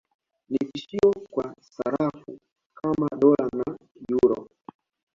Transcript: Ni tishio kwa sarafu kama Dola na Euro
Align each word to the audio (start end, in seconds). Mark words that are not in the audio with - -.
Ni 0.49 0.57
tishio 0.57 1.13
kwa 1.31 1.55
sarafu 1.61 2.39
kama 2.73 3.07
Dola 3.19 3.49
na 3.57 3.77
Euro 4.11 4.47